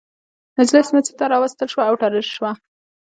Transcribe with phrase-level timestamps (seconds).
[0.57, 2.51] نجلۍ سمڅې ته راوستل شوه او تړل شوه.